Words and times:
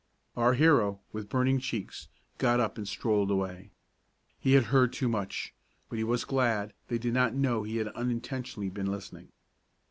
Our 0.35 0.55
hero, 0.55 0.99
with 1.13 1.29
burning 1.29 1.59
cheeks, 1.59 2.07
got 2.39 2.59
up 2.59 2.75
and 2.79 2.87
strolled 2.87 3.29
away. 3.29 3.69
He 4.39 4.53
had 4.53 4.63
heard 4.73 4.93
too 4.93 5.07
much, 5.07 5.53
but 5.89 5.99
he 5.99 6.03
was 6.03 6.25
glad 6.25 6.73
they 6.87 6.97
did 6.97 7.13
not 7.13 7.35
know 7.35 7.61
he 7.61 7.77
had 7.77 7.89
unintentionally 7.89 8.71
been 8.71 8.89
listening. 8.91 9.29